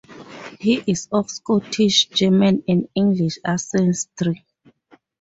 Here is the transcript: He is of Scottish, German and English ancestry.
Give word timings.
He 0.59 0.81
is 0.87 1.07
of 1.11 1.29
Scottish, 1.29 2.07
German 2.09 2.63
and 2.67 2.89
English 2.95 3.37
ancestry. 3.45 4.43